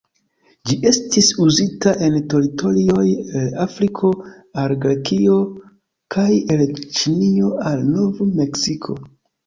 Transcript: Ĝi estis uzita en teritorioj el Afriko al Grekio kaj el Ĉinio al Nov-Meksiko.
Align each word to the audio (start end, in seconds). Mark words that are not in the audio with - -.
Ĝi 0.69 0.77
estis 0.91 1.27
uzita 1.47 1.93
en 2.07 2.17
teritorioj 2.35 3.05
el 3.43 3.53
Afriko 3.67 4.11
al 4.65 4.75
Grekio 4.87 5.39
kaj 6.19 6.29
el 6.57 6.69
Ĉinio 7.01 7.57
al 7.71 7.89
Nov-Meksiko. 7.97 9.03